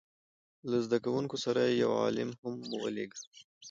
له 0.69 0.77
زده 0.85 0.97
کوونکو 1.05 1.35
سره 1.45 1.59
یې 1.65 1.73
یو 1.83 1.91
عالم 2.03 2.29
هم 2.39 2.53
ولېږه. 2.83 3.19